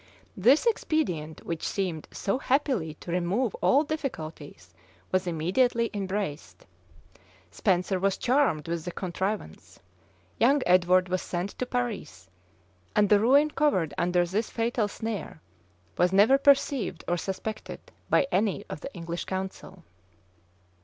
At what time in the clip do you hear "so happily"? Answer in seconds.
2.09-2.95